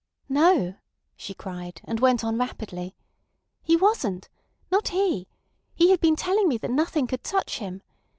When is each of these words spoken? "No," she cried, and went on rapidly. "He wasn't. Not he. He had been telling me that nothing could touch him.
"No," 0.29 0.73
she 1.15 1.35
cried, 1.35 1.79
and 1.83 1.99
went 1.99 2.23
on 2.23 2.35
rapidly. 2.39 2.95
"He 3.61 3.77
wasn't. 3.77 4.29
Not 4.71 4.87
he. 4.87 5.27
He 5.75 5.91
had 5.91 5.99
been 6.01 6.15
telling 6.15 6.47
me 6.47 6.57
that 6.57 6.71
nothing 6.71 7.05
could 7.05 7.23
touch 7.23 7.59
him. 7.59 7.83